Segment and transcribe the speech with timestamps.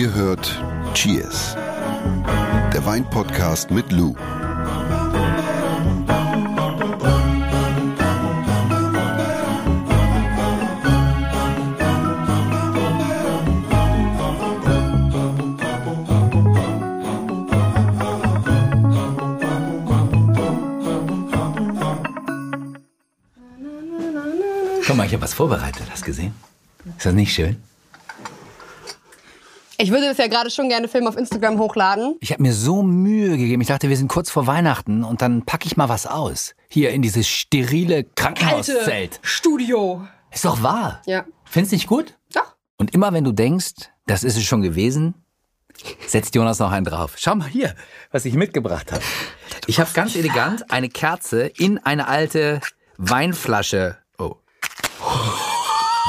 [0.00, 0.58] Ihr hört
[0.94, 1.54] Cheers,
[2.72, 4.14] der Weinpodcast mit Lou.
[24.86, 25.82] Guck mal, ich habe was vorbereitet.
[25.90, 26.32] Hast du gesehen?
[26.96, 27.62] Ist das nicht schön?
[29.82, 32.16] Ich würde das ja gerade schon gerne Film auf Instagram hochladen.
[32.20, 33.62] Ich habe mir so Mühe gegeben.
[33.62, 36.54] Ich dachte, wir sind kurz vor Weihnachten und dann packe ich mal was aus.
[36.68, 39.20] Hier in dieses sterile Krankenhauszelt.
[39.22, 40.06] Studio.
[40.30, 41.00] Ist doch wahr.
[41.06, 41.24] Ja.
[41.44, 42.18] Findest nicht gut?
[42.34, 42.56] Doch.
[42.76, 45.14] Und immer wenn du denkst, das ist es schon gewesen,
[46.06, 47.14] setzt Jonas noch einen drauf.
[47.16, 47.74] Schau mal hier,
[48.10, 49.02] was ich mitgebracht habe.
[49.66, 52.60] Ich habe ganz elegant eine Kerze in eine alte
[52.98, 54.36] Weinflasche, oh,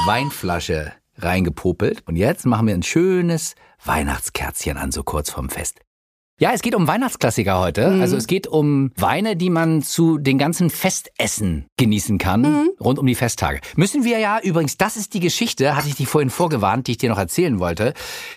[0.04, 2.02] Weinflasche reingepopelt.
[2.06, 5.80] Und jetzt machen wir ein schönes Weihnachtskerzchen an, so kurz vorm Fest.
[6.38, 7.86] Ja, es geht um Weihnachtsklassiker heute.
[8.00, 13.06] Also es geht um Weine, die man zu den ganzen Festessen genießen kann, rund um
[13.06, 13.60] die Festtage.
[13.76, 16.98] Müssen wir ja, übrigens, das ist die Geschichte, hatte ich dich vorhin vorgewarnt, die ich
[16.98, 17.94] dir noch erzählen wollte,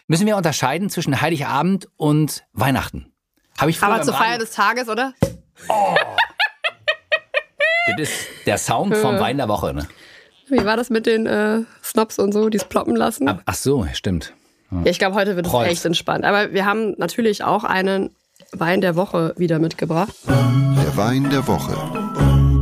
[0.08, 3.12] müssen wir unterscheiden zwischen Heiligabend und Weihnachten.
[3.58, 5.14] Habe ich Aber zur Feier des Tages, oder?
[7.88, 9.88] Das ist der Sound vom Wein der Woche, ne?
[10.48, 13.30] Wie war das mit den äh, Snobs und so, die es ploppen lassen?
[13.46, 14.34] Ach so, stimmt.
[14.72, 16.24] Ja, ich glaube, heute wird es echt entspannt.
[16.24, 18.12] Aber wir haben natürlich auch einen
[18.52, 20.14] Wein der Woche wieder mitgebracht.
[20.28, 21.74] Der Wein der Woche.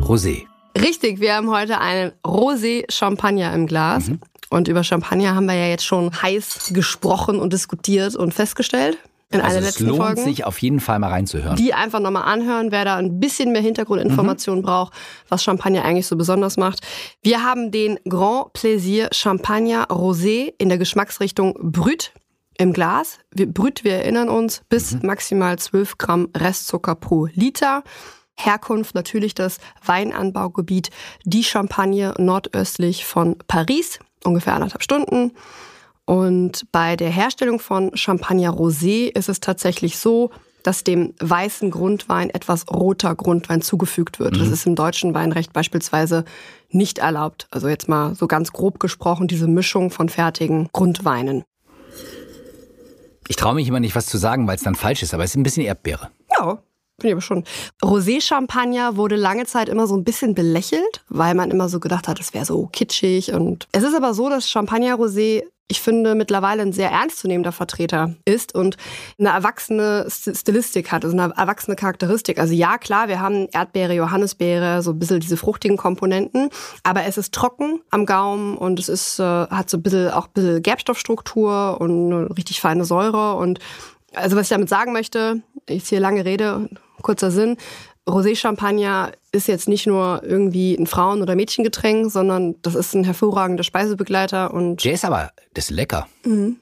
[0.06, 0.44] Rosé.
[0.80, 4.08] Richtig, wir haben heute einen Rosé Champagner im Glas.
[4.08, 4.20] Mhm.
[4.50, 8.98] Und über Champagner haben wir ja jetzt schon heiß gesprochen und diskutiert und festgestellt
[9.34, 10.24] in Also es lohnt Folgen.
[10.24, 11.56] sich auf jeden Fall mal reinzuhören.
[11.58, 14.66] die einfach nochmal anhören, wer da ein bisschen mehr Hintergrundinformationen Mhm.
[14.66, 14.94] braucht,
[15.30, 16.80] was Champagner eigentlich so besonders macht.
[17.22, 22.14] Wir haben den Grand Plaisir Champagner Rosé in der Geschmacksrichtung Brüt
[22.58, 23.18] im Glas.
[23.32, 25.00] Wir, Brüt, wir erinnern uns, bis Mhm.
[25.08, 27.84] maximal 12 Gramm Restzucker pro Liter.
[28.36, 30.90] Herkunft natürlich das Weinanbaugebiet
[31.24, 35.32] Die Champagne nordöstlich von Paris, ungefähr anderthalb Stunden.
[36.06, 40.32] Und bei der Herstellung von Champagner Rosé ist es tatsächlich so,
[40.64, 44.40] dass dem weißen Grundwein etwas roter Grundwein zugefügt wird.
[44.40, 46.24] Das ist im deutschen Weinrecht beispielsweise
[46.70, 47.48] nicht erlaubt.
[47.52, 51.44] Also jetzt mal so ganz grob gesprochen, diese Mischung von fertigen Grundweinen.
[53.28, 55.32] Ich traue mich immer nicht, was zu sagen, weil es dann falsch ist, aber es
[55.32, 56.10] ist ein bisschen Erdbeere.
[56.32, 56.62] Ja,
[57.00, 57.44] finde ich aber schon.
[57.82, 62.20] Rosé-Champagner wurde lange Zeit immer so ein bisschen belächelt, weil man immer so gedacht hat,
[62.20, 63.34] es wäre so kitschig.
[63.34, 68.54] Und es ist aber so, dass Champagner-Rosé, ich finde, mittlerweile ein sehr ernstzunehmender Vertreter ist
[68.54, 68.78] und
[69.18, 72.38] eine erwachsene St- Stilistik hat, also eine erwachsene Charakteristik.
[72.38, 76.50] Also ja, klar, wir haben Erdbeere, Johannisbeere, so ein bisschen diese fruchtigen Komponenten,
[76.84, 80.28] aber es ist trocken am Gaumen und es ist, äh, hat so ein bisschen auch
[80.28, 83.60] ein bisschen Gerbstoffstruktur und eine richtig feine Säure und
[84.16, 86.70] also was ich damit sagen möchte, ich hier lange Rede,
[87.02, 87.58] kurzer Sinn,
[88.08, 93.64] Rosé-Champagner ist jetzt nicht nur irgendwie ein Frauen- oder Mädchengetränk, sondern das ist ein hervorragender
[93.64, 96.08] Speisebegleiter und Der ist aber, das ist lecker.
[96.26, 96.58] Mhm.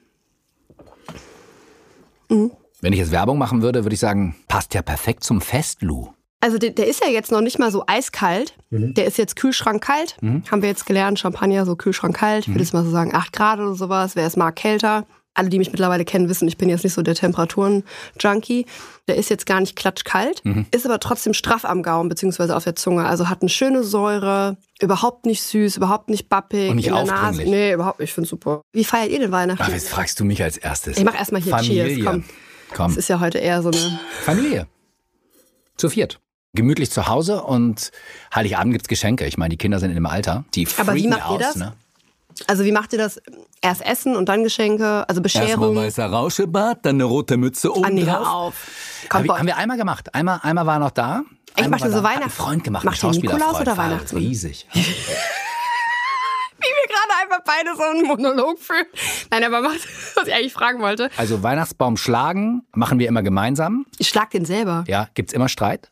[2.80, 6.08] Wenn ich jetzt Werbung machen würde, würde ich sagen, passt ja perfekt zum Fest, Lou.
[6.40, 8.54] also der, der ist ja jetzt noch nicht mal so eiskalt.
[8.70, 10.16] Der ist jetzt kühlschrankkalt.
[10.22, 12.44] Haben wir jetzt gelernt, Champagner so kühlschrankkalt.
[12.44, 14.16] Ich würde jetzt mal so sagen 8 Grad oder sowas.
[14.16, 15.06] Wer es mag, kälter.
[15.34, 18.66] Alle, die mich mittlerweile kennen, wissen, ich bin jetzt nicht so der Temperaturen-Junkie.
[19.08, 22.76] Der ist jetzt gar nicht klatschkalt, ist aber trotzdem straff am Gaumen beziehungsweise auf der
[22.76, 23.06] Zunge.
[23.06, 26.68] Also hat eine schöne Säure, überhaupt nicht süß, überhaupt nicht bappig.
[26.70, 27.44] Und nicht in der Nase.
[27.44, 28.10] Nee, überhaupt nicht.
[28.10, 28.60] Ich finde super.
[28.72, 29.62] Wie feiert ihr denn Weihnachten?
[29.64, 30.98] Ach, jetzt fragst du mich als erstes.
[30.98, 31.86] Ich mach erstmal hier Familie.
[31.86, 32.24] Cheers, komm.
[32.74, 34.66] Komm, Es ist ja heute eher so eine Familie.
[35.76, 36.20] Zu viert.
[36.54, 37.90] Gemütlich zu Hause und
[38.34, 39.24] Heiligabend gibt's Geschenke.
[39.26, 40.44] Ich meine, die Kinder sind in dem Alter.
[40.54, 41.56] Die Aber wie macht ihr aus, das?
[41.56, 41.72] Ne?
[42.46, 43.20] Also wie macht ihr das?
[43.60, 45.76] Erst Essen und dann Geschenke, also Erstmal Bescherung.
[45.76, 48.18] weißer Rauschebart, dann eine rote Mütze oben Ah, nee, drauf.
[48.18, 48.54] hör auf.
[49.10, 50.14] Haben wir, bei haben wir einmal gemacht.
[50.14, 51.22] Einmal, einmal war er noch da.
[51.58, 53.10] Ihr war so Weihnachten- Ein Freund gemacht, Macht ihr.
[53.10, 54.16] Nikolaus oder Weihnachten?
[54.16, 54.66] Riesig.
[54.72, 54.84] wie wir
[56.88, 58.86] gerade einfach beide so einen Monolog führen.
[59.30, 59.80] Nein, aber macht,
[60.16, 61.10] was ich eigentlich fragen wollte.
[61.16, 63.86] Also Weihnachtsbaum schlagen machen wir immer gemeinsam.
[63.98, 64.84] Ich schlag den selber.
[64.86, 65.90] Ja, gibt's immer Streit.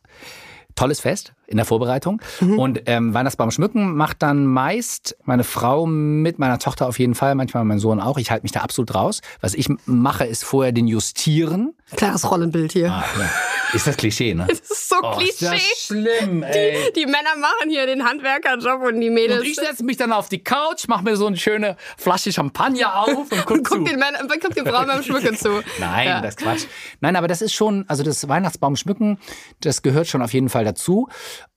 [0.76, 2.22] Tolles Fest in der Vorbereitung.
[2.40, 2.58] Mhm.
[2.58, 7.34] Und ähm, Weihnachtsbaum schmücken macht dann meist meine Frau mit meiner Tochter auf jeden Fall,
[7.34, 8.18] manchmal mein Sohn auch.
[8.18, 9.20] Ich halte mich da absolut raus.
[9.40, 11.74] Was ich mache, ist vorher den justieren.
[11.96, 12.92] Klares Rollenbild hier.
[12.92, 13.28] Ah, ja.
[13.74, 14.46] Ist das Klischee, ne?
[14.48, 15.74] Das ist so Oh, ist das Klischee.
[15.76, 16.92] schlimm, ey.
[16.94, 19.40] Die Männer machen hier den Handwerkerjob und die Mädels.
[19.40, 22.96] Und ich setze mich dann auf die Couch, mache mir so eine schöne Flasche Champagner
[23.02, 25.62] auf und guck guck den Männern, guck den Frauen beim Schmücken zu.
[25.80, 26.20] Nein, Ja.
[26.20, 26.64] das ist Quatsch.
[27.00, 29.18] Nein, aber das ist schon, also das Weihnachtsbaum schmücken,
[29.60, 31.08] das gehört schon auf jeden Fall dazu.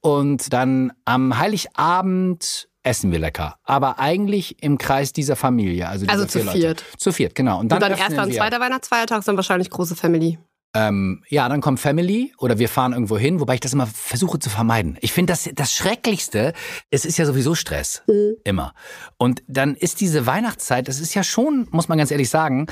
[0.01, 3.55] Und dann am Heiligabend essen wir lecker.
[3.63, 5.87] Aber eigentlich im Kreis dieser Familie.
[5.87, 6.57] Also, Also zu vier Leute.
[6.59, 6.83] viert.
[6.97, 7.59] Zu viert, genau.
[7.59, 10.37] Und dann, Und dann erster und zweiter Weihnachtsfeiertag dann wahrscheinlich große Family.
[10.75, 14.39] Ähm, ja, dann kommt Family oder wir fahren irgendwo hin, wobei ich das immer versuche
[14.39, 14.97] zu vermeiden.
[15.01, 16.53] Ich finde das das Schrecklichste,
[16.89, 18.01] es ist ja sowieso Stress.
[18.43, 18.73] Immer.
[19.17, 22.65] Und dann ist diese Weihnachtszeit, das ist ja schon, muss man ganz ehrlich sagen,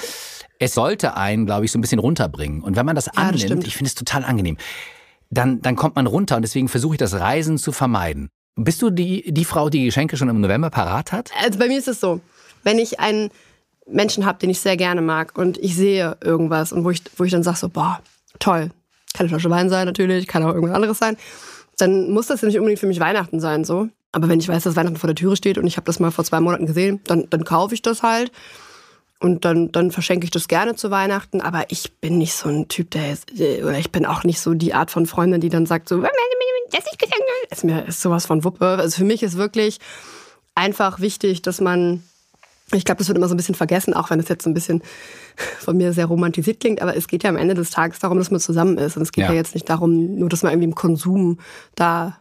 [0.58, 2.64] es sollte einen, glaube ich, so ein bisschen runterbringen.
[2.64, 3.68] Und wenn man das das annimmt, stimmt.
[3.68, 4.58] ich finde es total angenehm,
[5.32, 8.30] dann, dann kommt man runter und deswegen versuche ich das Reisen zu vermeiden.
[8.56, 11.32] Bist du die, die Frau, die Geschenke schon im November parat hat?
[11.42, 12.20] Also bei mir ist es so,
[12.64, 13.30] wenn ich einen
[13.88, 17.24] Menschen habe, den ich sehr gerne mag und ich sehe irgendwas und wo ich, wo
[17.24, 18.02] ich dann sage so, boah,
[18.40, 18.70] toll,
[19.14, 21.18] kann eine Flasche Wein sein natürlich, kann auch irgendwas anderes sein,
[21.78, 23.88] dann muss das ja nicht unbedingt für mich Weihnachten sein so.
[24.12, 26.12] Aber wenn ich weiß, dass Weihnachten vor der Türe steht und ich habe das mal
[26.12, 28.32] vor zwei Monaten gesehen, dann, dann kaufe ich das halt
[29.22, 31.42] und dann, dann verschenke ich das gerne zu Weihnachten.
[31.42, 34.54] Aber ich bin nicht so ein Typ, der jetzt, oder ich bin auch nicht so
[34.56, 36.10] die Art von Freundin, die dann sagt so, das
[36.98, 38.66] geschenkt, ist mir ist sowas von Wuppe.
[38.66, 39.80] Also für mich ist wirklich
[40.56, 42.04] einfach wichtig, dass man
[42.74, 44.54] ich glaube, das wird immer so ein bisschen vergessen, auch wenn es jetzt so ein
[44.54, 44.82] bisschen
[45.60, 46.82] von mir sehr romantisiert klingt.
[46.82, 48.96] Aber es geht ja am Ende des Tages darum, dass man zusammen ist.
[48.96, 49.32] Und es geht Ja.
[49.32, 51.40] ja, jetzt nicht darum, nur dass man irgendwie im Konsum
[51.76, 52.18] da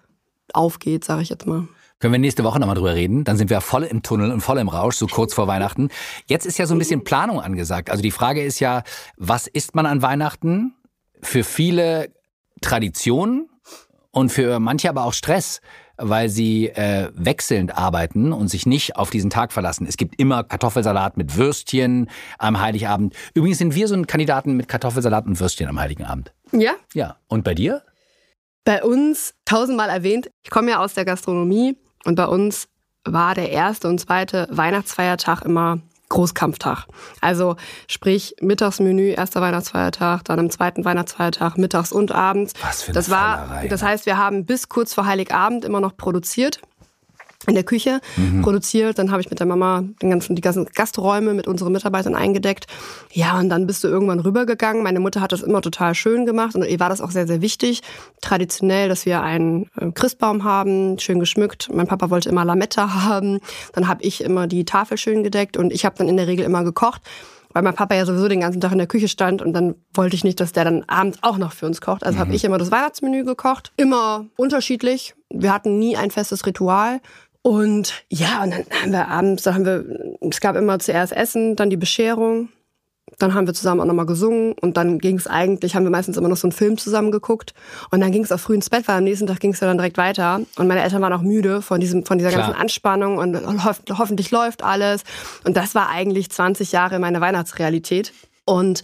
[0.52, 1.68] aufgeht, sage ich jetzt mal.
[2.00, 3.24] Können wir nächste Woche nochmal drüber reden.
[3.24, 5.90] Dann sind wir voll im Tunnel und voll im Rausch, so kurz vor Weihnachten.
[6.26, 7.90] Jetzt ist ja so ein bisschen Planung angesagt.
[7.90, 8.82] Also die Frage ist ja,
[9.18, 10.74] was isst man an Weihnachten?
[11.22, 12.10] Für viele
[12.62, 13.50] Tradition
[14.12, 15.60] und für manche aber auch Stress,
[15.98, 19.86] weil sie äh, wechselnd arbeiten und sich nicht auf diesen Tag verlassen.
[19.86, 22.08] Es gibt immer Kartoffelsalat mit Würstchen
[22.38, 23.14] am Heiligabend.
[23.34, 26.32] Übrigens sind wir so ein Kandidaten mit Kartoffelsalat und Würstchen am Heiligen Abend.
[26.52, 27.16] Ja, Ja.
[27.28, 27.82] Und bei dir?
[28.64, 32.68] bei uns tausendmal erwähnt, ich komme ja aus der Gastronomie und bei uns
[33.04, 35.80] war der erste und zweite Weihnachtsfeiertag immer
[36.10, 36.86] Großkampftag.
[37.20, 37.56] Also
[37.86, 42.52] sprich Mittagsmenü, erster Weihnachtsfeiertag, dann am zweiten Weihnachtsfeiertag mittags und abends.
[42.62, 43.88] Was für eine das war, Völlerei, das ne?
[43.88, 46.60] heißt, wir haben bis kurz vor Heiligabend immer noch produziert
[47.46, 48.00] in der Küche
[48.42, 48.98] produziert.
[48.98, 52.66] Dann habe ich mit der Mama den ganzen, die ganzen Gasträume mit unseren Mitarbeitern eingedeckt.
[53.12, 54.82] Ja, und dann bist du irgendwann rübergegangen.
[54.82, 57.40] Meine Mutter hat das immer total schön gemacht und ihr war das auch sehr, sehr
[57.40, 57.82] wichtig.
[58.20, 61.70] Traditionell, dass wir einen äh, Christbaum haben, schön geschmückt.
[61.72, 63.40] Mein Papa wollte immer Lametta haben.
[63.72, 66.44] Dann habe ich immer die Tafel schön gedeckt und ich habe dann in der Regel
[66.44, 67.02] immer gekocht.
[67.52, 70.14] Weil mein Papa ja sowieso den ganzen Tag in der Küche stand und dann wollte
[70.14, 72.04] ich nicht, dass der dann abends auch noch für uns kocht.
[72.04, 73.72] Also habe ich immer das Weihnachtsmenü gekocht.
[73.76, 75.16] Immer unterschiedlich.
[75.30, 77.00] Wir hatten nie ein festes Ritual.
[77.42, 79.84] Und ja, und dann haben wir abends, da haben wir,
[80.28, 82.50] es gab immer zuerst Essen, dann die Bescherung.
[83.18, 86.16] Dann haben wir zusammen auch nochmal gesungen und dann ging es eigentlich, haben wir meistens
[86.16, 87.54] immer noch so einen Film zusammen geguckt
[87.90, 89.66] und dann ging es auch früh ins Bett, weil am nächsten Tag ging es ja
[89.66, 92.46] dann direkt weiter und meine Eltern waren auch müde von diesem, von dieser Klar.
[92.46, 95.02] ganzen Anspannung und hoff, hoffentlich läuft alles
[95.44, 98.12] und das war eigentlich 20 Jahre meine Weihnachtsrealität
[98.44, 98.82] und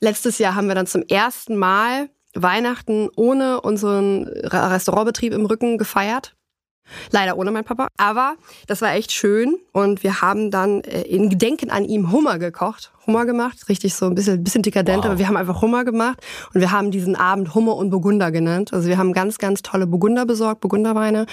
[0.00, 5.78] letztes Jahr haben wir dann zum ersten Mal Weihnachten ohne unseren Re- Restaurantbetrieb im Rücken
[5.78, 6.34] gefeiert.
[7.10, 7.88] Leider ohne meinen Papa.
[7.96, 8.34] Aber
[8.66, 9.56] das war echt schön.
[9.72, 12.92] Und wir haben dann äh, in Gedenken an ihm Hummer gekocht.
[13.06, 13.68] Hummer gemacht.
[13.68, 15.06] Richtig so ein bisschen, bisschen dekadent, Wow.
[15.06, 16.18] aber wir haben einfach Hummer gemacht.
[16.54, 18.72] Und wir haben diesen Abend Hummer und Burgunder genannt.
[18.72, 21.26] Also wir haben ganz, ganz tolle Burgunder besorgt, Burgunderweine.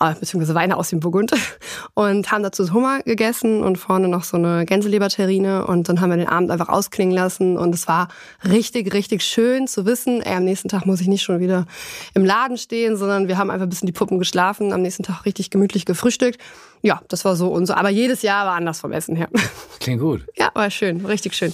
[0.00, 1.32] Äh, beziehungsweise Weine aus dem Burgund.
[1.94, 5.66] Und haben dazu Hummer gegessen und vorne noch so eine Gänseleberterrine.
[5.66, 7.56] Und dann haben wir den Abend einfach ausklingen lassen.
[7.56, 8.08] Und es war
[8.48, 11.66] richtig, richtig schön zu wissen, ey, am nächsten Tag muss ich nicht schon wieder
[12.14, 15.24] im Laden stehen, sondern wir haben einfach ein bisschen die Puppen geschlafen, am nächsten Tag
[15.24, 16.40] richtig gemütlich gefrühstückt.
[16.82, 17.76] Ja, das war so unser.
[17.76, 19.28] Aber jedes Jahr war anders vom Essen her.
[19.80, 20.24] Klingt gut.
[20.36, 21.52] Ja, war schön, richtig schön.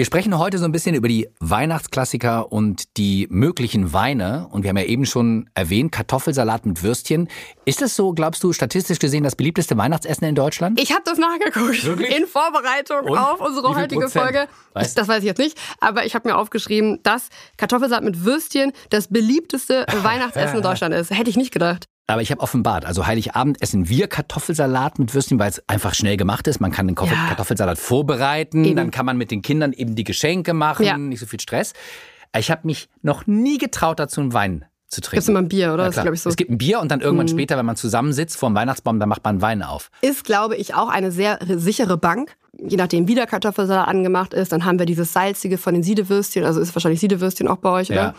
[0.00, 4.48] Wir sprechen heute so ein bisschen über die Weihnachtsklassiker und die möglichen Weine.
[4.50, 7.28] Und wir haben ja eben schon erwähnt, Kartoffelsalat mit Würstchen.
[7.66, 10.80] Ist das so, glaubst du, statistisch gesehen das beliebteste Weihnachtsessen in Deutschland?
[10.80, 11.84] Ich habe das nachgeguckt.
[11.84, 12.16] Wirklich?
[12.16, 13.18] In Vorbereitung Und?
[13.18, 14.24] auf unsere heutige Prozent?
[14.24, 14.48] Folge.
[14.72, 17.28] Weißt Das weiß ich jetzt nicht, aber ich habe mir aufgeschrieben, dass
[17.58, 21.10] Kartoffelsalat mit Würstchen das beliebteste Weihnachtsessen in Deutschland ist.
[21.10, 21.90] Hätte ich nicht gedacht.
[22.10, 26.16] Aber ich habe offenbart, also Heiligabend essen wir Kartoffelsalat mit Würstchen, weil es einfach schnell
[26.16, 26.60] gemacht ist.
[26.60, 27.26] Man kann den Koff- Ja.
[27.28, 28.76] Kartoffelsalat vorbereiten, Eben.
[28.76, 30.96] dann kann man mit den Kindern eben die Geschenke machen, Ja.
[30.98, 31.72] nicht so viel Stress.
[32.36, 35.16] Ich habe mich noch nie getraut, dazu einen Wein zu trinken.
[35.16, 35.84] Gibt's immer ein Bier, oder?
[35.84, 36.04] Ja, Das ist, klar.
[36.04, 36.28] glaube ich, so.
[36.28, 36.32] Mhm.
[36.32, 39.08] Es gibt ein Bier und dann irgendwann später, wenn man zusammensitzt vor dem Weihnachtsbaum, dann
[39.08, 39.90] macht man Wein auf.
[40.00, 42.36] ist, glaube ich, auch eine sehr sichere Bank.
[42.58, 46.44] Je nachdem, wie der Kartoffelsalat angemacht ist, dann haben wir dieses salzige von den Siedewürstchen.
[46.44, 48.14] Also ist wahrscheinlich Siedewürstchen auch bei euch, Ja.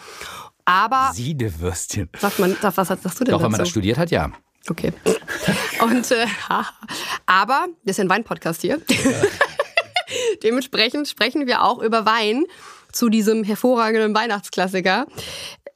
[0.66, 2.10] Aber Siedewürstchen.
[2.20, 3.62] sagt man, was sagst du denn Doch, wenn man dazu?
[3.64, 4.32] das studiert hat, ja.
[4.70, 4.94] Okay.
[5.82, 6.26] Und äh,
[7.26, 8.80] aber das ist ja ein Wein-Podcast hier.
[10.44, 12.46] Dementsprechend sprechen wir auch über Wein
[12.92, 15.06] zu diesem hervorragenden Weihnachtsklassiker.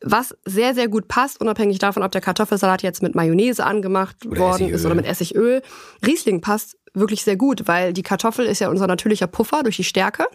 [0.02, 4.40] Was sehr, sehr gut passt, unabhängig davon, ob der Kartoffelsalat jetzt mit Mayonnaise angemacht Oder
[4.40, 4.76] worden Essigöl.
[4.76, 5.62] ist oder mit Essigöl.
[6.06, 9.84] Riesling passt wirklich sehr gut, weil die Kartoffel ist ja unser natürlicher Puffer durch die
[9.84, 10.28] Stärke.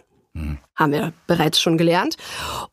[0.75, 2.15] Haben wir bereits schon gelernt.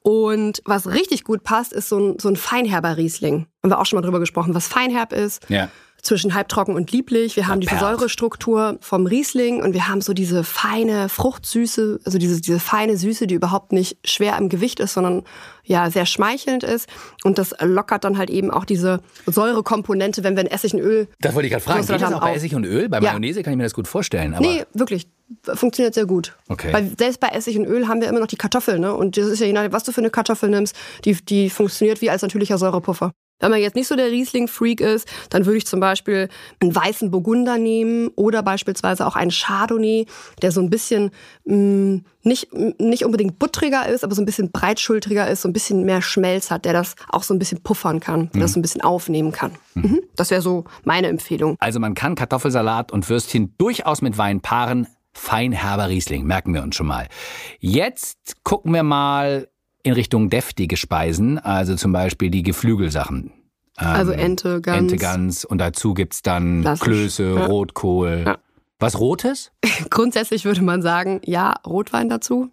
[0.02, 3.46] Und was richtig gut passt, ist so ein, so ein feinherber Riesling.
[3.62, 5.44] Haben wir auch schon mal drüber gesprochen, was feinherb ist.
[5.48, 5.68] Ja.
[6.00, 7.34] zwischen halbtrocken und lieblich.
[7.34, 7.98] Wir haben diese perlt.
[7.98, 13.26] Säurestruktur vom Riesling und wir haben so diese feine Fruchtsüße, also diese, diese feine Süße,
[13.26, 15.24] die überhaupt nicht schwer im Gewicht ist, sondern
[15.64, 16.88] ja sehr schmeichelnd ist.
[17.24, 21.08] Und das lockert dann halt eben auch diese Säurekomponente, wenn wir in Essig und Öl.
[21.20, 21.80] Das wollte ich gerade fragen.
[21.84, 22.88] Geht das auch bei auch- Essig und Öl?
[22.88, 23.10] Bei Ja.
[23.10, 24.34] Mayonnaise kann ich mir das gut vorstellen.
[24.34, 25.08] Aber Nee, wirklich.
[25.44, 26.36] Funktioniert sehr gut.
[26.48, 26.72] Okay.
[26.72, 28.94] Weil selbst bei Essig und Öl haben wir immer noch die Kartoffel, ne?
[28.94, 32.00] Und das ist ja je nachdem, was du für eine Kartoffel nimmst, die, die funktioniert
[32.00, 33.12] wie als natürlicher Säurepuffer.
[33.40, 36.28] Wenn man jetzt nicht so der Riesling-Freak ist, dann würde ich zum Beispiel
[36.60, 40.06] einen weißen Burgunder nehmen oder beispielsweise auch einen Chardonnay,
[40.42, 41.12] der so ein bisschen
[41.44, 45.52] mh, nicht, m, nicht unbedingt buttriger ist, aber so ein bisschen breitschultriger ist, so ein
[45.52, 48.58] bisschen mehr Schmelz hat, der das auch so ein bisschen puffern kann, der das so
[48.58, 49.52] ein bisschen aufnehmen kann.
[49.74, 50.00] Mhm.
[50.16, 51.56] Das wäre so meine Empfehlung.
[51.60, 54.88] Also man kann Kartoffelsalat und Würstchen durchaus mit Wein paaren.
[55.18, 57.08] Feinherber Riesling, merken wir uns schon mal.
[57.58, 59.48] Jetzt gucken wir mal
[59.82, 63.32] in Richtung deftige Speisen, also zum Beispiel die Geflügelsachen.
[63.78, 64.78] Ähm, Also Ente, Gans.
[64.78, 67.46] Ente, Gans und dazu gibt's dann Klassisch, Klöße, ja.
[67.46, 68.22] Rotkohl.
[68.26, 68.38] Ja.
[68.78, 69.50] Was Rotes?
[69.90, 72.50] Grundsätzlich würde man sagen, ja, Rotwein dazu.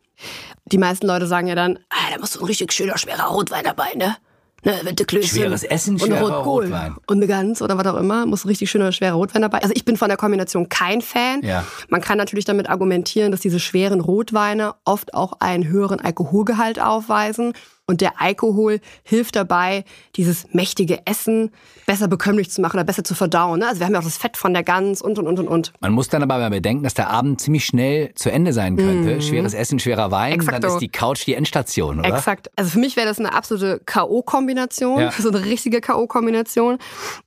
[0.65, 3.63] Die meisten Leute sagen ja dann, ah, da muss so ein richtig schöner, schwerer Rotwein
[3.63, 4.17] dabei, ne?
[4.65, 5.39] Ne, der Klößchen.
[5.39, 6.65] Schweres Essen, und schwerer Rotkohl.
[6.65, 6.95] Rotwein.
[7.07, 9.59] Und eine Gans oder was auch immer, muss ein richtig schöner, schwerer Rotwein dabei.
[9.59, 11.43] Also ich bin von der Kombination kein Fan.
[11.43, 11.63] Ja.
[11.89, 17.53] Man kann natürlich damit argumentieren, dass diese schweren Rotweine oft auch einen höheren Alkoholgehalt aufweisen.
[17.87, 19.83] Und der Alkohol hilft dabei,
[20.15, 21.51] dieses mächtige Essen
[21.85, 23.59] besser bekömmlich zu machen oder besser zu verdauen.
[23.59, 23.67] Ne?
[23.67, 25.73] Also wir haben ja auch das Fett von der Gans und, und, und, und, und.
[25.81, 29.21] Man muss dann aber mal bedenken, dass der Abend ziemlich schnell zu Ende sein könnte.
[29.21, 30.47] Schweres Essen, schwerer Wein, dann Mhm.
[30.49, 30.67] Exakto.
[30.73, 32.09] ist die Couch die Endstation, oder?
[32.09, 32.49] Exakt.
[32.55, 35.11] Also für mich wäre das eine absolute K.O.-Kombination, Ja.
[35.17, 36.79] so eine richtige K.O.-Kombination,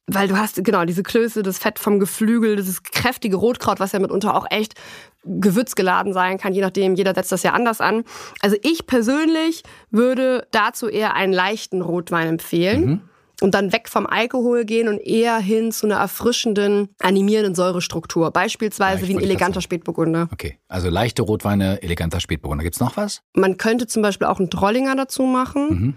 [0.08, 3.98] weil du hast genau diese Klöße, das Fett vom Geflügel, dieses kräftige Rotkraut, was ja
[3.98, 4.74] mitunter auch echt
[5.24, 8.04] gewürzgeladen sein kann, je nachdem, jeder setzt das ja anders an.
[8.40, 12.84] Also ich persönlich würde dazu eher einen leichten Rotwein empfehlen.
[12.86, 13.00] Mhm.
[13.40, 18.32] Und dann weg vom Alkohol gehen und eher hin zu einer erfrischenden, animierenden Säurestruktur.
[18.32, 19.60] Beispielsweise Ja, wie ein eleganter.
[19.60, 20.28] Spätburgunder.
[20.32, 22.64] Okay, also leichte Rotweine, eleganter Spätburgunder.
[22.64, 23.22] Gibt's noch was?
[23.34, 25.68] Man könnte zum Beispiel auch einen Drollinger dazu machen.
[25.68, 25.94] Mhm.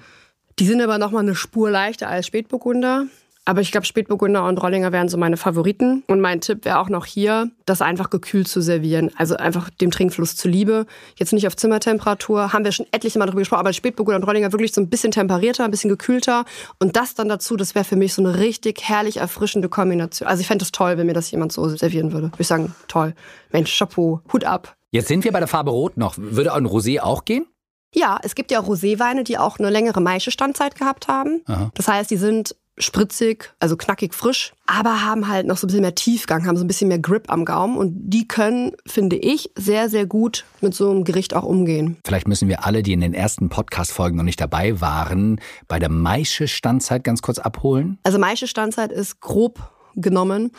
[0.59, 3.07] Die sind aber noch mal eine Spur leichter als Spätburgunder.
[3.43, 6.03] Aber ich glaube, Spätburgunder und Drollinger wären so meine Favoriten.
[6.07, 9.09] Und mein Tipp wäre auch noch hier, das einfach gekühlt zu servieren.
[9.17, 10.85] Also einfach dem Trinkfluss zuliebe.
[11.15, 12.53] Jetzt nicht auf Zimmertemperatur.
[12.53, 13.61] Haben wir schon etliche Mal darüber gesprochen.
[13.61, 16.45] Aber Spätburgunder und Drollinger wirklich so ein bisschen temperierter, ein bisschen gekühlter.
[16.79, 20.29] Und das dann dazu, das wäre für mich so eine richtig herrlich erfrischende Kombination.
[20.29, 22.27] Also ich fände es toll, wenn mir das jemand so servieren würde.
[22.27, 23.15] Würde ich sagen, toll.
[23.51, 24.75] Mensch, Chapeau, Hut ab.
[24.91, 26.13] Jetzt sind wir bei der Farbe Rot noch.
[26.17, 27.47] Würde ein Rosé auch gehen?
[27.93, 31.41] Ja, es gibt ja Roséweine, die auch eine längere Maischestandzeit gehabt haben.
[31.47, 31.71] Aha.
[31.73, 35.81] Das heißt, die sind spritzig, also knackig frisch, aber haben halt noch so ein bisschen
[35.81, 39.51] mehr Tiefgang, haben so ein bisschen mehr Grip am Gaumen und die können, finde ich,
[39.55, 41.97] sehr, sehr gut mit so einem Gericht auch umgehen.
[42.05, 45.89] Vielleicht müssen wir alle, die in den ersten Podcast-Folgen noch nicht dabei waren, bei der
[45.89, 47.99] Maische Standzeit ganz kurz abholen.
[48.03, 49.59] Also Maischestandzeit ist grob
[49.95, 50.51] genommen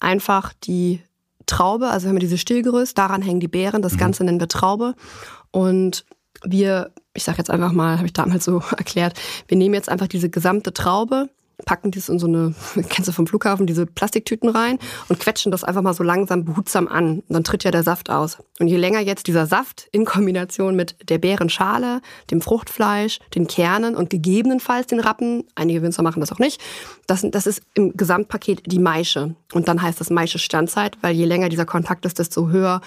[0.00, 1.00] einfach die
[1.46, 4.94] Traube, also wir haben diese Stillgerüst, daran hängen die Beeren, das Ganze nennen wir Traube
[5.50, 6.04] und
[6.44, 10.08] wir, ich sage jetzt einfach mal, habe ich damals so erklärt, wir nehmen jetzt einfach
[10.08, 11.28] diese gesamte Traube,
[11.64, 12.54] packen das in so eine,
[12.88, 16.88] kennst du vom Flughafen, diese Plastiktüten rein und quetschen das einfach mal so langsam behutsam
[16.88, 17.20] an.
[17.20, 18.38] Und dann tritt ja der Saft aus.
[18.58, 22.00] Und je länger jetzt dieser Saft in Kombination mit der Beerenschale,
[22.30, 26.60] dem Fruchtfleisch, den Kernen und gegebenenfalls den Rappen, einige Winzer machen das auch nicht,
[27.06, 29.34] das, das ist im Gesamtpaket die Maische.
[29.52, 32.80] Und dann heißt das Maische Standzeit, weil je länger dieser Kontakt ist, desto höher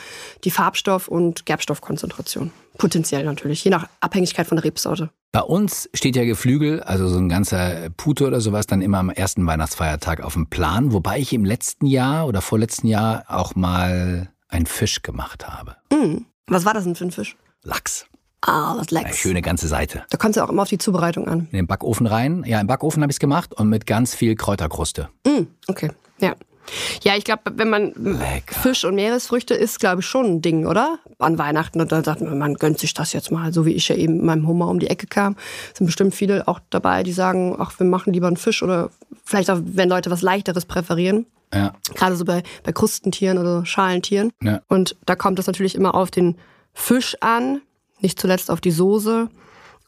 [0.43, 2.51] die Farbstoff- und Gerbstoffkonzentration.
[2.77, 5.09] Potenziell natürlich, je nach Abhängigkeit von der Rebsorte.
[5.33, 9.09] Bei uns steht ja Geflügel, also so ein ganzer Pute oder sowas, dann immer am
[9.09, 14.29] ersten Weihnachtsfeiertag auf dem Plan, wobei ich im letzten Jahr oder vorletzten Jahr auch mal
[14.49, 15.77] einen Fisch gemacht habe.
[15.93, 16.25] Mm.
[16.47, 17.37] Was war das denn für ein Fisch?
[17.63, 18.07] Lachs.
[18.41, 19.19] Ah, was Eine lecks.
[19.19, 20.03] schöne ganze Seite.
[20.09, 21.47] Da kommt es ja auch immer auf die Zubereitung an.
[21.51, 22.43] In den Backofen rein.
[22.45, 25.07] Ja, im Backofen habe ich es gemacht und mit ganz viel Kräuterkruste.
[25.25, 26.35] Mm, okay, ja.
[27.03, 28.55] Ja, ich glaube, wenn man Lecker.
[28.61, 30.99] Fisch und Meeresfrüchte isst, glaube ich, schon ein Ding, oder?
[31.19, 31.81] An Weihnachten.
[31.81, 33.51] Und dann sagt man, man gönnt sich das jetzt mal.
[33.53, 35.35] So wie ich ja eben mit meinem Hummer um die Ecke kam,
[35.73, 38.89] sind bestimmt viele auch dabei, die sagen, ach, wir machen lieber einen Fisch oder
[39.25, 41.25] vielleicht auch, wenn Leute was Leichteres präferieren.
[41.53, 44.31] Ja, Gerade so bei, bei Krustentieren oder Schalentieren.
[44.41, 44.61] ja.
[44.69, 46.37] Und da kommt es natürlich immer auf den
[46.73, 47.61] Fisch an,
[47.99, 49.27] nicht zuletzt auf die Soße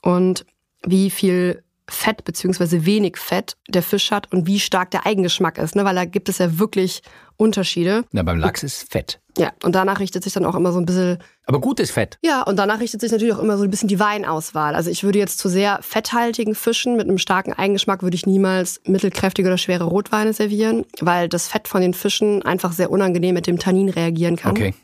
[0.01, 0.45] und
[0.85, 5.75] wie viel Fett beziehungsweise wenig Fett der Fisch hat und wie stark der Eigengeschmack ist,
[5.75, 5.85] ne?
[5.85, 7.01] weil da gibt es ja wirklich
[7.37, 8.03] Unterschiede.
[8.11, 9.19] ja beim Lachs ist Fett.
[9.37, 12.19] Ja, und danach richtet sich dann auch immer so ein bisschen, Aber gutes Fett.
[12.23, 14.75] ja, und danach richtet sich natürlich auch immer so ein bisschen die Weinauswahl.
[14.75, 18.79] Also ich würde jetzt zu sehr fetthaltigen Fischen mit einem starken Eigengeschmack würde ich niemals
[18.85, 23.47] mittelkräftige oder schwere Rotweine servieren, weil das Fett von den Fischen einfach sehr unangenehm mit
[23.47, 24.75] dem Tannin reagieren kann Okay.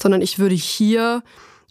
[0.00, 1.22] sondern ich würde hier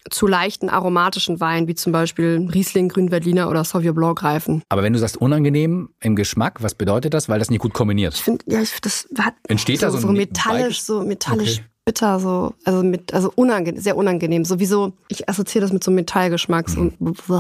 [0.10, 4.62] zu leichten aromatischen Weinen, wie zum Beispiel Riesling, Grünweltliner oder Sauvignon Blanc greifen.
[4.70, 7.28] Aber wenn du sagst unangenehm im Geschmack, was bedeutet das?
[7.30, 8.14] Weil das nicht gut kombiniert.
[8.14, 11.60] Ich finde, ja, ich, das hat Entsteht so, da so so ein metallisch, so metallisch
[11.60, 11.64] Okay.
[11.86, 14.46] bitter, so also mit also unangenehm, sehr unangenehm.
[14.46, 16.70] Sowieso, ich assoziiere das mit so einem Metallgeschmack.
[16.70, 16.92] So,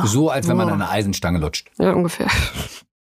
[0.05, 1.69] So, als wenn man an einer Eisenstange lutscht.
[1.77, 2.27] Ja, ungefähr.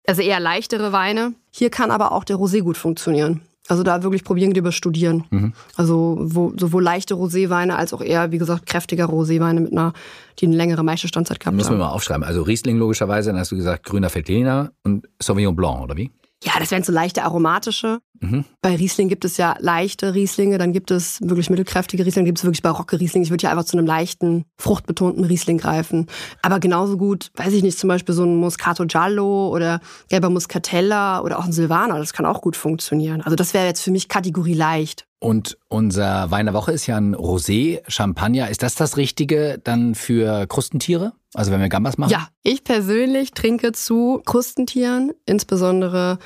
[0.07, 1.33] Also eher leichtere Weine.
[1.51, 3.41] Hier kann aber auch der Rosé gut funktionieren.
[3.69, 5.25] Also da wirklich probieren, lieber studieren.
[5.29, 5.53] Mhm.
[5.77, 9.93] Also wo, sowohl leichte Roséweine als auch eher, wie gesagt, kräftiger Roséweine mit einer,
[10.39, 11.79] die eine längere Maischestandzeit gehabt Muss man haben.
[11.79, 12.23] mal aufschreiben.
[12.23, 16.11] Also Riesling logischerweise, dann hast du gesagt grüner Veltliner und Sauvignon Blanc, oder wie?
[16.41, 17.99] Ja, das wären so leichte aromatische.
[18.21, 18.45] Mhm.
[18.61, 22.37] Bei Riesling gibt es ja leichte Rieslinge, dann gibt es wirklich mittelkräftige Rieslinge, dann gibt
[22.39, 23.25] es wirklich barocke Rieslinge.
[23.25, 26.07] Ich würde ja einfach zu einem leichten, fruchtbetonten Riesling greifen.
[26.41, 31.21] Aber genauso gut, weiß ich nicht, zum Beispiel so ein Moscato Giallo oder gelber Muscatella
[31.21, 33.21] oder auch ein Silvaner, das kann auch gut funktionieren.
[33.21, 35.08] Also das wäre jetzt für mich Kategorie leicht.
[35.19, 38.49] Und unser Wein der Woche ist ja ein Rosé Champagner.
[38.49, 41.11] Ist das das Richtige dann für Krustentiere?
[41.33, 42.11] Also wenn wir Gambas machen?
[42.11, 46.19] Ja, ich persönlich trinke zu Krustentieren, insbesondere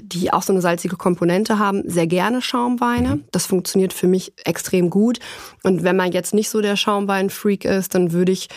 [0.00, 3.20] die auch so eine salzige Komponente haben, sehr gerne Schaumweine.
[3.32, 5.18] Das funktioniert für mich extrem gut.
[5.62, 8.48] Und wenn man jetzt nicht so der Schaumwein-Freak ist, dann würde ich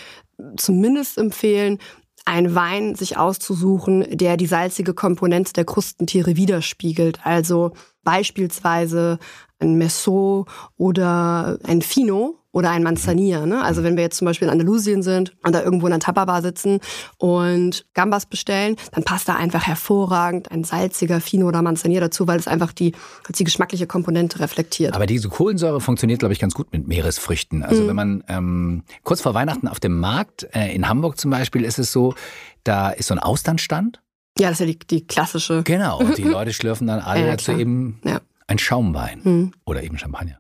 [0.56, 1.80] zumindest empfehlen,
[2.26, 7.20] einen Wein sich auszusuchen, der die salzige Komponente der Krustentiere widerspiegelt.
[7.24, 7.72] Also
[8.08, 9.20] beispielsweise
[9.60, 10.46] ein Messo
[10.78, 13.46] oder ein Fino oder ein Manzanilla.
[13.46, 13.62] Ne?
[13.62, 16.42] Also wenn wir jetzt zum Beispiel in Andalusien sind und da irgendwo in einer Tapabar
[16.42, 16.80] sitzen
[17.18, 22.40] und Gambas bestellen, dann passt da einfach hervorragend ein salziger Fino oder Manzanilla dazu, weil
[22.40, 22.94] es einfach die,
[23.38, 24.96] die geschmackliche Komponente reflektiert.
[24.96, 27.62] Aber diese Kohlensäure funktioniert, glaube ich, ganz gut mit Meeresfrüchten.
[27.64, 27.88] Also Mhm.
[27.88, 31.78] wenn man ähm, kurz vor Weihnachten auf dem Markt, äh, in Hamburg zum Beispiel, ist
[31.78, 32.14] es so,
[32.64, 34.02] da ist so ein Austernstand.
[34.40, 35.64] Ja, das ist ja die, die klassische.
[35.64, 36.00] Genau.
[36.00, 38.22] Und die Leute schlürfen dann alle Ja, dazu eben Ja.
[38.48, 39.52] ein Schaumwein Hm.
[39.66, 40.40] oder eben Champagner.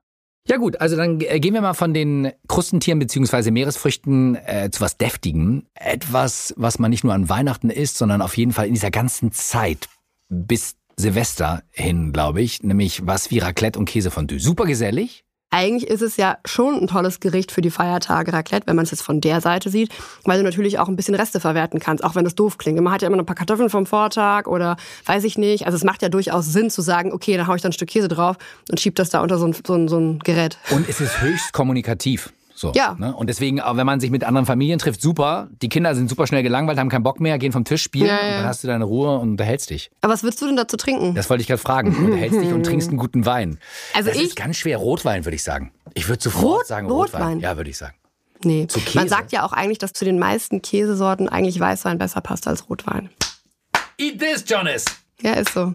[0.50, 4.80] Ja gut, also dann äh, gehen wir mal von den Krustentieren beziehungsweise Meeresfrüchten äh, zu
[4.80, 5.63] was Deftigem.
[5.74, 9.34] Etwas, was man nicht nur an Weihnachten isst, sondern auf jeden Fall in dieser ganzen
[9.34, 9.89] Zeit
[10.30, 14.39] bis Silvester hin, glaube ich, nämlich was wie Raclette und Käsefondue.
[14.39, 15.25] Super gesellig.
[15.50, 18.92] Eigentlich ist es ja schon ein tolles Gericht für die Feiertage Raclette, wenn man es
[18.92, 19.89] jetzt von der Seite sieht,
[20.25, 22.80] weil du natürlich auch ein bisschen Reste verwerten kannst, auch wenn das doof klingt.
[22.82, 25.65] Man hat ja immer noch ein paar Kartoffeln vom Vortag oder weiß ich nicht.
[25.65, 27.89] Also es macht ja durchaus Sinn zu sagen, okay, dann hau ich dann ein Stück
[27.89, 28.38] Käse drauf
[28.69, 30.58] und schieb das da unter so ein, so ein, so ein Gerät.
[30.72, 32.34] Und es ist höchst kommunikativ.
[32.60, 32.96] So, Ja.
[32.98, 33.15] Ne?
[33.15, 35.48] Und deswegen, wenn man sich mit anderen Familien trifft, super.
[35.62, 38.17] Die Kinder sind super schnell gelangweilt, haben keinen Bock mehr, gehen vom Tisch spielen Ja,
[38.17, 38.38] und ja.
[38.38, 39.91] dann hast du deine Ruhe und unterhältst dich.
[40.02, 41.13] Aber was würdest du denn dazu trinken?
[41.13, 41.93] Das wollte ich gerade fragen.
[41.93, 43.60] Du unterhältst dich und trinkst einen guten Wein.
[43.93, 44.78] Also das ich- ist ganz schwer.
[44.78, 45.72] Rotwein, würde ich sagen.
[45.93, 47.22] Ich würde sofort Rot- sagen Rotwein.
[47.22, 47.39] Rotwein?
[47.41, 47.93] Ja, würde ich sagen.
[48.43, 48.65] Nee.
[48.67, 48.98] Zu Käse?
[48.98, 52.70] Man sagt ja auch eigentlich, dass zu den meisten Käsesorten eigentlich Weißwein besser passt als
[52.70, 53.12] Rotwein.
[54.00, 54.86] Eat this, Jonas!
[55.22, 55.74] Ja, ist so.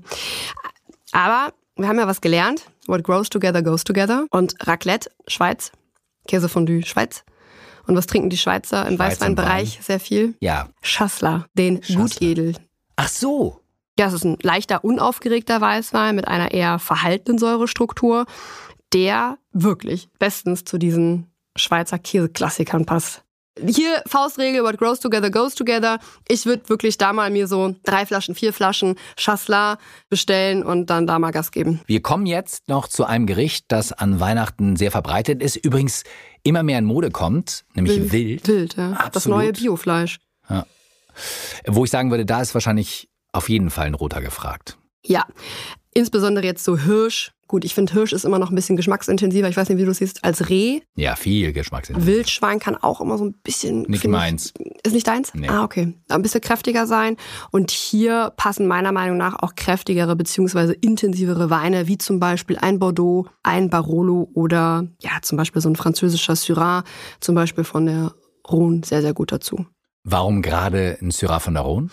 [1.13, 2.67] Aber wir haben ja was gelernt.
[2.87, 4.27] What grows together goes together.
[4.31, 5.71] Und Raclette, Schweiz.
[6.27, 7.25] Käsefondue, Schweiz.
[7.87, 10.35] Und was trinken die Schweizer im Schweizer Weißweinbereich sehr viel?
[10.41, 10.69] Ja.
[10.83, 12.03] Schassler, den Schassler.
[12.03, 12.57] Gutedel.
[12.97, 13.61] Ach so.
[13.99, 18.27] Ja, es ist ein leichter, unaufgeregter Weißwein mit einer eher verhaltenen Säurestruktur,
[18.93, 23.23] der wirklich bestens zu diesen Schweizer Käseklassikern passt.
[23.67, 25.99] Hier Faustregel, what grows together goes together.
[26.27, 29.77] Ich würde wirklich da mal mir so drei Flaschen, vier Flaschen Chasselas
[30.09, 31.81] bestellen und dann da mal Gas geben.
[31.87, 35.57] Wir kommen jetzt noch zu einem Gericht, das an Weihnachten sehr verbreitet ist.
[35.57, 36.05] Übrigens
[36.43, 38.49] immer mehr in Mode kommt, nämlich Wild.
[38.49, 38.93] Wild, ja.
[38.93, 39.39] Das Absolut.
[39.39, 40.19] neue Biofleisch.
[41.67, 44.79] Wo ich sagen würde, da ist wahrscheinlich auf jeden Fall ein roter gefragt.
[45.05, 45.27] Ja,
[45.95, 47.33] insbesondere jetzt so Hirsch.
[47.49, 49.47] Gut, ich finde Hirsch ist immer noch ein bisschen geschmacksintensiver.
[49.49, 50.25] Ich weiß nicht, wie du es siehst.
[50.25, 50.81] Als Reh.
[50.95, 52.11] Ja, viel Geschmacksintensiv.
[52.11, 53.83] Wildschwein kann auch immer so ein bisschen.
[53.83, 54.55] Nicht meins.
[54.59, 55.35] Ich, ist nicht deins?
[55.35, 55.49] Nee.
[55.49, 55.93] Ah, okay.
[56.09, 57.19] Ein bisschen kräftiger sein.
[57.51, 62.79] Und hier passen meiner Meinung nach auch kräftigere beziehungsweise intensivere Weine, wie zum Beispiel ein
[62.79, 66.85] Bordeaux, ein Barolo oder ja, zum Beispiel so ein französischer Syrah,
[67.21, 68.15] zum Beispiel von der
[68.51, 69.67] Rhone, sehr, sehr gut dazu.
[70.05, 71.91] Warum gerade ein Syrah von der Rhone?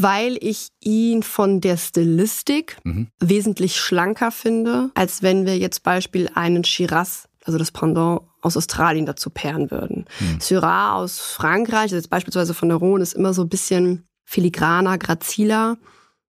[0.00, 3.08] Weil ich ihn von der Stilistik Mhm.
[3.20, 9.06] wesentlich schlanker finde, als wenn wir jetzt Beispiel einen Shiraz, also das Pendant aus Australien
[9.06, 10.04] dazu pairen würden.
[10.38, 14.98] Syrah aus Frankreich, also jetzt beispielsweise von der Rhone, ist immer so ein bisschen filigraner,
[14.98, 15.76] graziler,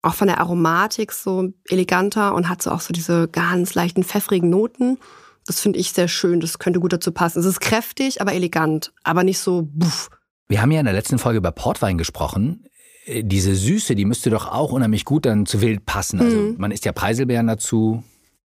[0.03, 4.51] auch von der Aromatik so eleganter und hat so auch so diese ganz leichten pfeffrigen
[4.51, 4.99] Noten.
[5.47, 7.39] Das finde ich sehr schön, das könnte gut dazu passen.
[7.39, 10.09] Es ist kräftig, aber elegant, aber nicht so buff.
[10.49, 12.65] Wir haben ja in der letzten Folge über Portwein gesprochen.
[13.07, 16.21] Äh, Diese Süße, die müsste doch auch unheimlich gut dann zu Wild passen.
[16.21, 16.55] Also Mhm.
[16.59, 18.03] man isst ja Preiselbeeren dazu.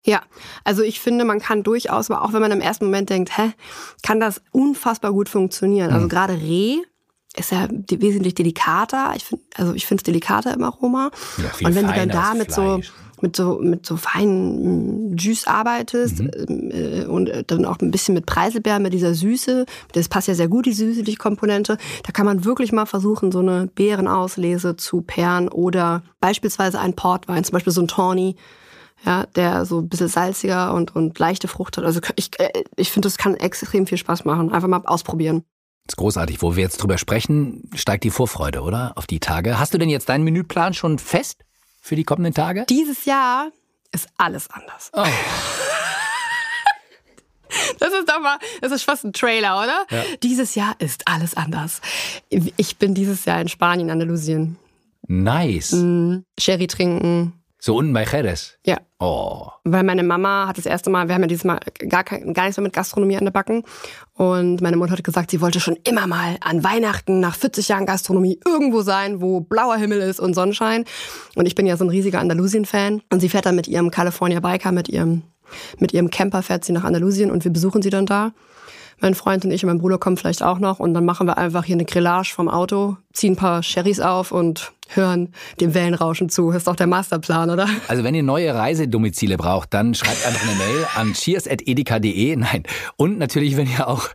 [0.07, 0.23] Ja,
[0.64, 3.53] also ich finde, man kann durchaus, aber auch wenn man im ersten Moment denkt, hä,
[4.03, 5.88] kann das unfassbar gut funktionieren.
[5.88, 5.95] Mhm.
[5.95, 6.77] Also gerade Reh
[7.37, 9.12] ist ja wesentlich delikater.
[9.17, 11.11] Ich finde, also ich finde es delikater im Aroma.
[11.38, 12.93] Ja, Und wenn du dann da mit so Fleisch.
[13.25, 16.71] Mit so, mit so feinen Juice arbeitest mhm.
[16.71, 20.49] äh, und dann auch ein bisschen mit Preiselbeeren, mit dieser Süße, das passt ja sehr
[20.49, 25.49] gut, die süßliche Komponente, da kann man wirklich mal versuchen, so eine Beerenauslese zu pairen
[25.49, 28.37] oder beispielsweise ein Portwein, zum Beispiel so ein Tawny,
[29.07, 31.85] ja, der so ein bisschen salziger und, und leichte Frucht hat.
[31.85, 34.53] Also ich, äh, ich finde, das kann extrem viel Spaß machen.
[34.53, 35.45] Einfach mal ausprobieren.
[35.87, 36.41] Das ist großartig.
[36.41, 38.93] Wo wir jetzt drüber sprechen, steigt die Vorfreude, oder?
[38.97, 39.59] Auf die Tage.
[39.59, 41.45] Hast du denn jetzt deinen Menüplan schon fest
[41.85, 42.64] für die kommenden Tage?
[42.70, 43.51] Dieses Jahr
[43.92, 44.90] ist alles anders.
[44.94, 45.05] Oh.
[47.79, 49.87] Das ist doch mal, das ist fast ein Trailer, oder?
[49.88, 50.03] Ja.
[50.25, 51.81] Dieses Jahr ist alles anders.
[52.29, 54.57] Ich bin dieses Jahr in Spanien, Andalusien.
[55.07, 55.70] Nice.
[55.70, 57.33] Mm, Sherry trinken,
[57.64, 58.59] so unten bei Jerez?
[58.66, 58.77] Ja.
[58.98, 59.48] Oh.
[59.64, 62.44] Weil meine Mama hat das erste Mal, wir haben ja dieses Mal gar, kein, gar
[62.44, 63.62] nichts mehr mit Gastronomie an der Backen.
[64.12, 67.87] Und meine Mutter hat gesagt, sie wollte schon immer mal an Weihnachten nach 40 Jahren
[67.87, 70.85] Gastronomie irgendwo sein, wo blauer Himmel ist und Sonnenschein.
[71.37, 73.00] Und ich bin ja so ein riesiger Andalusien-Fan.
[73.11, 75.22] Und sie fährt dann mit ihrem California Biker, mit ihrem,
[75.79, 78.33] mit ihrem Camper fährt sie nach Andalusien und wir besuchen sie dann da.
[79.05, 81.37] Mein Freund und ich und mein Bruder kommen vielleicht auch noch und dann machen wir
[81.37, 86.31] einfach hier eine Grillage vom Auto, ziehen ein paar Sherrys auf und hören dem Wellenrauschen
[86.31, 86.47] zu.
[86.47, 87.69] Das ist doch der Masterplan, oder?
[87.87, 92.35] Also wenn ihr neue Reisedomizile braucht, dann schreibt einfach eine Mail an cheers.edeka.de.
[92.37, 92.62] Nein.
[92.97, 94.09] Und natürlich, wenn ihr auch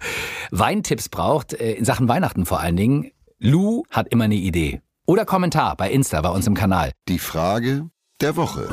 [0.49, 4.82] Weintipps braucht, äh, in Sachen Weihnachten vor allen Dingen, Lou hat immer eine Idee.
[5.06, 6.93] Oder Kommentar bei Insta, bei uns im Kanal.
[7.08, 8.67] Die Frage der Woche.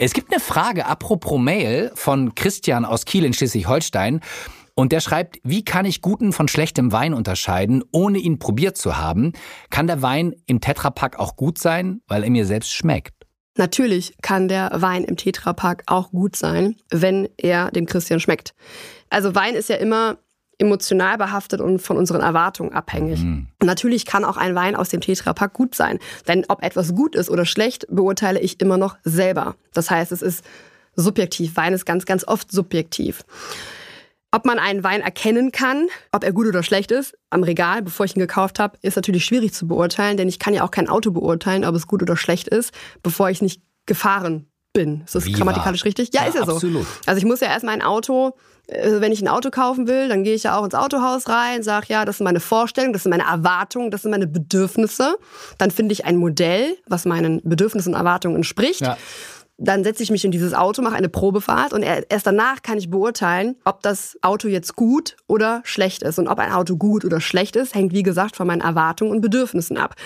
[0.00, 4.20] Es gibt eine Frage apropos Mail von Christian aus Kiel in Schleswig-Holstein.
[4.78, 8.96] Und der schreibt, wie kann ich guten von schlechtem Wein unterscheiden, ohne ihn probiert zu
[8.96, 9.32] haben?
[9.70, 13.26] Kann der Wein im Tetrapack auch gut sein, weil er mir selbst schmeckt?
[13.56, 18.54] Natürlich kann der Wein im Tetrapack auch gut sein, wenn er dem Christian schmeckt.
[19.10, 20.18] Also Wein ist ja immer
[20.58, 23.20] emotional behaftet und von unseren Erwartungen abhängig.
[23.20, 23.48] Mhm.
[23.60, 27.30] Natürlich kann auch ein Wein aus dem Tetrapack gut sein, denn ob etwas gut ist
[27.30, 29.56] oder schlecht, beurteile ich immer noch selber.
[29.72, 30.44] Das heißt, es ist
[30.94, 31.56] subjektiv.
[31.56, 33.24] Wein ist ganz, ganz oft subjektiv.
[34.30, 38.04] Ob man einen Wein erkennen kann, ob er gut oder schlecht ist, am Regal, bevor
[38.04, 40.88] ich ihn gekauft habe, ist natürlich schwierig zu beurteilen, denn ich kann ja auch kein
[40.88, 45.02] Auto beurteilen, ob es gut oder schlecht ist, bevor ich nicht gefahren bin.
[45.06, 46.10] Ist das Wie grammatikalisch richtig?
[46.12, 46.84] Ja, ja, ist ja absolut.
[46.84, 46.88] so.
[47.06, 48.36] Also ich muss ja erstmal ein Auto,
[48.66, 51.62] äh, wenn ich ein Auto kaufen will, dann gehe ich ja auch ins Autohaus rein,
[51.62, 55.16] sage, ja, das sind meine Vorstellungen, das sind meine Erwartungen, das sind meine Bedürfnisse.
[55.56, 58.82] Dann finde ich ein Modell, was meinen Bedürfnissen und Erwartungen entspricht.
[58.82, 58.98] Ja
[59.60, 62.90] dann setze ich mich in dieses Auto, mache eine Probefahrt und erst danach kann ich
[62.90, 66.20] beurteilen, ob das Auto jetzt gut oder schlecht ist.
[66.20, 69.20] Und ob ein Auto gut oder schlecht ist, hängt wie gesagt von meinen Erwartungen und
[69.20, 69.96] Bedürfnissen ab.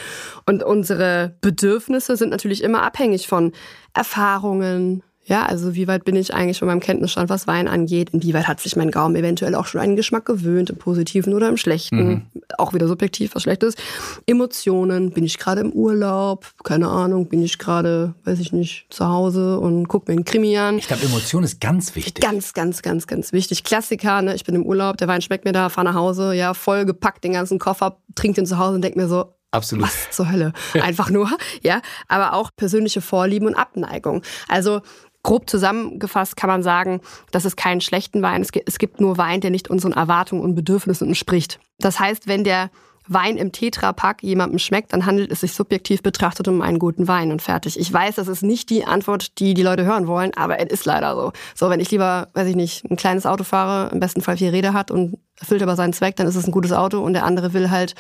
[0.46, 3.52] Und unsere Bedürfnisse sind natürlich immer abhängig von
[3.92, 8.11] Erfahrungen, ja, also wie weit bin ich eigentlich von meinem Kenntnisstand, was Wein angeht?
[8.11, 11.56] Inwieweit hat sich mein Gaumen eventuell auch schon einen Geschmack gewöhnt, im Positiven oder im
[11.56, 11.96] Schlechten?
[11.96, 12.22] Mhm.
[12.58, 13.78] Auch wieder subjektiv, was schlecht ist.
[14.26, 16.50] Emotionen, bin ich gerade im Urlaub?
[16.64, 20.58] Keine Ahnung, bin ich gerade, weiß ich nicht, zu Hause und gucke mir einen Krimi
[20.58, 20.78] an?
[20.78, 22.22] Ich glaube, Emotion ist ganz wichtig.
[22.22, 23.62] Ganz, ganz, ganz, ganz wichtig.
[23.62, 24.35] Klassiker, ne?
[24.35, 27.22] Ich bin im Urlaub, der Wein schmeckt mir da, fahre nach Hause, ja, voll gepackt,
[27.22, 29.85] den ganzen Koffer, trink den zu Hause und denk mir so, Absolut.
[29.85, 30.54] Was zur Hölle?
[30.82, 31.30] Einfach nur,
[31.62, 31.82] ja.
[32.08, 34.22] Aber auch persönliche Vorlieben und Abneigung.
[34.48, 34.80] Also
[35.22, 38.52] grob zusammengefasst kann man sagen, dass es keinen schlechten Wein ist.
[38.66, 41.61] Es gibt nur Wein, der nicht unseren Erwartungen und Bedürfnissen entspricht.
[41.78, 42.70] Das heißt, wenn der
[43.08, 47.32] Wein im Tetrapack jemandem schmeckt, dann handelt es sich subjektiv betrachtet um einen guten Wein
[47.32, 47.78] und fertig.
[47.78, 50.85] Ich weiß, das ist nicht die Antwort, die die Leute hören wollen, aber es ist
[50.85, 51.32] leider so.
[51.54, 54.52] So, wenn ich lieber, weiß ich nicht, ein kleines Auto fahre, im besten Fall vier
[54.52, 57.24] Räder hat und erfüllt aber seinen Zweck, dann ist es ein gutes Auto und der
[57.24, 57.94] andere will halt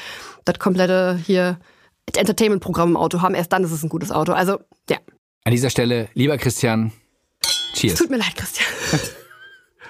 [0.44, 1.58] das komplette hier
[2.16, 3.34] Entertainment-Programm im Auto haben.
[3.34, 4.32] Erst dann ist es ein gutes Auto.
[4.32, 4.58] Also,
[4.88, 4.98] ja.
[5.44, 6.92] An dieser Stelle, lieber Christian,
[7.74, 7.94] Cheers.
[7.94, 8.68] Es tut mir leid, Christian.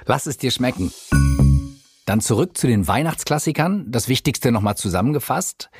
[0.06, 0.92] Lass es dir schmecken.
[2.06, 3.86] Dann zurück zu den Weihnachtsklassikern.
[3.90, 5.70] Das Wichtigste nochmal zusammengefasst.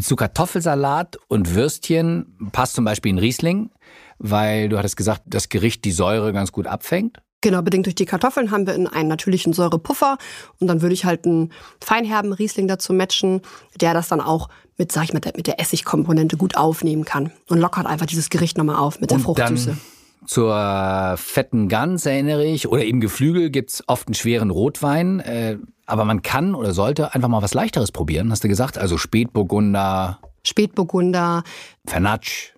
[0.00, 3.70] Zu Kartoffelsalat und Würstchen passt zum Beispiel ein Riesling,
[4.18, 7.18] weil du hattest gesagt, das Gericht die Säure ganz gut abfängt.
[7.42, 10.16] Genau, bedingt durch die Kartoffeln haben wir einen natürlichen Säurepuffer
[10.60, 13.42] und dann würde ich halt einen feinherben Riesling dazu matchen,
[13.80, 17.58] der das dann auch mit, sag ich mal, mit der Essigkomponente gut aufnehmen kann und
[17.58, 19.70] lockert einfach dieses Gericht nochmal auf mit der und Fruchtsüße.
[19.70, 19.80] Dann
[20.24, 25.20] zur fetten Gans erinnere ich, oder eben Geflügel gibt's oft einen schweren Rotwein.
[25.20, 28.78] Äh, aber man kann oder sollte einfach mal was Leichteres probieren, hast du gesagt?
[28.78, 30.18] Also Spätburgunder.
[30.44, 31.42] Spätburgunder.
[31.86, 32.52] Vernatsch.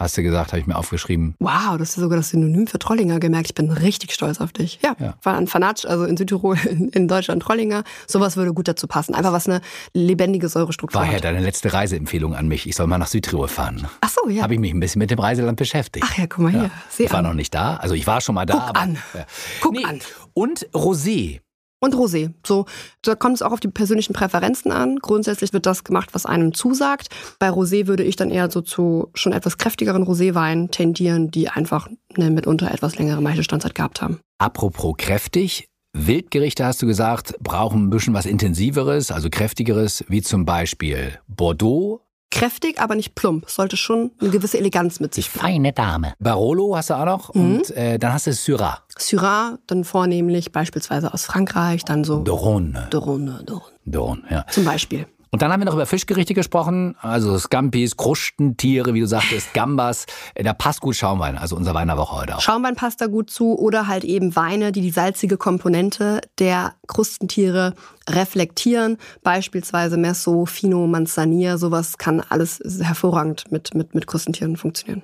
[0.00, 1.34] Hast du gesagt, habe ich mir aufgeschrieben.
[1.40, 3.48] Wow, das ist sogar das Synonym für Trollinger gemerkt.
[3.48, 4.78] Ich bin richtig stolz auf dich.
[4.82, 5.12] Ja, ja.
[5.22, 6.56] war ein Fanatsch, also in Südtirol,
[6.92, 7.84] in Deutschland Trollinger.
[8.06, 9.14] Sowas würde gut dazu passen.
[9.14, 9.60] Einfach was eine
[9.92, 11.12] lebendige Säurestruktur war hat.
[11.12, 12.66] War ja deine letzte Reiseempfehlung an mich.
[12.66, 13.88] Ich soll mal nach Südtirol fahren.
[14.00, 14.42] Ach so, ja.
[14.42, 16.06] Habe ich mich ein bisschen mit dem Reiseland beschäftigt.
[16.08, 16.62] Ach ja, guck mal hier.
[16.62, 16.70] Ja.
[16.96, 17.76] ich war noch nicht da.
[17.76, 18.54] Also ich war schon mal da.
[18.54, 18.98] Guck aber, an.
[19.12, 19.26] Ja.
[19.60, 19.84] Guck nee.
[19.84, 20.00] an.
[20.32, 21.40] Und Rosé.
[21.80, 22.32] Und Rosé.
[22.46, 22.66] So,
[23.02, 24.98] da kommt es auch auf die persönlichen Präferenzen an.
[24.98, 27.08] Grundsätzlich wird das gemacht, was einem zusagt.
[27.38, 31.88] Bei Rosé würde ich dann eher so zu schon etwas kräftigeren Roséweinen tendieren, die einfach
[32.14, 34.20] eine mitunter etwas längere Maichelstandzeit gehabt haben.
[34.38, 40.44] Apropos kräftig, Wildgerichte, hast du gesagt, brauchen ein bisschen was Intensiveres, also kräftigeres, wie zum
[40.44, 42.02] Beispiel Bordeaux.
[42.30, 43.50] Kräftig, aber nicht plump.
[43.50, 45.42] Sollte schon eine gewisse Eleganz mit sich bringen.
[45.42, 46.14] Feine Dame.
[46.20, 48.78] Barolo hast du auch noch und äh, dann hast du Syrah.
[48.96, 52.86] Syrah, dann vornehmlich beispielsweise aus Frankreich, dann so Dorone.
[52.90, 53.72] Dorone, Dorone.
[53.84, 54.46] Dorone, ja.
[54.50, 55.06] Zum Beispiel.
[55.32, 60.06] Und dann haben wir noch über Fischgerichte gesprochen, also Scampis, Krustentiere, wie du sagtest, Gambas.
[60.34, 62.40] Äh, Da passt gut Schaumwein, also unser Wein der Woche heute auch.
[62.40, 67.74] Schaumwein passt da gut zu oder halt eben Weine, die die salzige Komponente der Krustentiere
[68.08, 68.98] reflektieren.
[69.22, 75.02] Beispielsweise Messo, Fino, Manzanilla, sowas kann alles hervorragend mit, mit, mit Krustentieren funktionieren.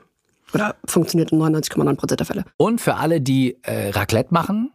[0.52, 2.44] Oder funktioniert in 99,9 Prozent der Fälle.
[2.56, 4.72] Und für alle, die äh, Raclette machen,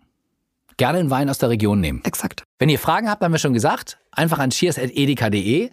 [0.77, 2.01] gerne einen Wein aus der Region nehmen.
[2.03, 2.43] Exakt.
[2.60, 5.69] Wenn ihr Fragen habt, haben wir schon gesagt, einfach an cheers.edeka.de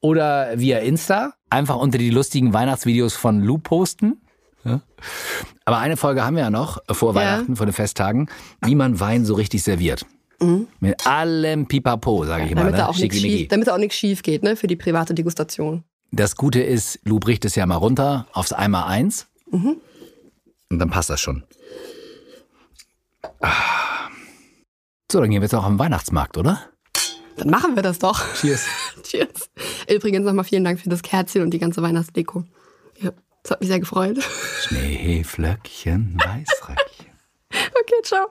[0.00, 1.34] oder via Insta.
[1.50, 4.20] Einfach unter die lustigen Weihnachtsvideos von Lou posten.
[4.64, 4.80] Ja.
[5.64, 7.20] Aber eine Folge haben wir ja noch vor Ja.
[7.20, 8.28] Weihnachten, vor den Festtagen,
[8.64, 10.06] wie man Wein so richtig serviert.
[10.80, 12.62] Mit allem Pipapo, sage ich immer.
[12.62, 12.78] Damit, Ne?
[12.80, 15.84] da auch schief, damit da auch nichts schief geht, ne, für die private Degustation.
[16.10, 19.28] Das Gute ist, Lou bricht es ja mal runter aufs Eimer 1.
[19.52, 19.78] Und
[20.68, 21.44] dann passt das schon.
[23.40, 23.50] Ah.
[25.12, 26.58] So, dann gehen wir jetzt auch am Weihnachtsmarkt, oder?
[27.36, 28.24] Dann machen wir das doch.
[28.32, 28.64] Cheers.
[29.02, 29.50] Cheers.
[29.86, 32.44] Übrigens nochmal vielen Dank für das Kerzchen und die ganze Weihnachtsdeko.
[32.98, 33.10] Ja,
[33.42, 34.20] das hat mich sehr gefreut.
[34.62, 37.12] Schneeflöckchen, Weißröckchen.
[37.50, 38.28] Okay, ciao.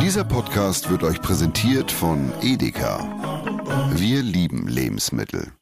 [0.00, 3.06] Dieser Podcast wird euch präsentiert von Edeka.
[3.94, 5.52] Wir lieben Lebensmittel.